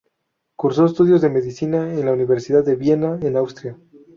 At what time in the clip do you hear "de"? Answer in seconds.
1.21-1.29, 2.65-2.75